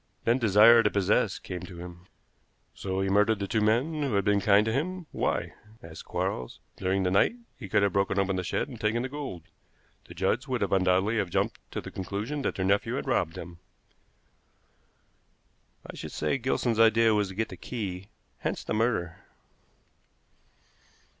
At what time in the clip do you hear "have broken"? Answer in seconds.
7.83-8.17